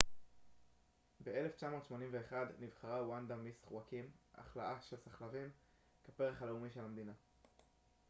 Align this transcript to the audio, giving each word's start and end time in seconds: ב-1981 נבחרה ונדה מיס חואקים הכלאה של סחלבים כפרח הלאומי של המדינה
ב-1981 1.23 2.33
נבחרה 2.59 3.09
ונדה 3.09 3.35
מיס 3.35 3.63
חואקים 3.67 4.05
הכלאה 4.35 4.75
של 4.89 4.95
סחלבים 4.97 5.49
כפרח 6.03 6.41
הלאומי 6.41 6.69
של 6.69 6.79
המדינה 6.81 7.13